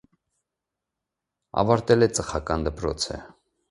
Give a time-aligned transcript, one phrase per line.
[1.65, 3.25] Ավարտել է ծխական դպրոցը։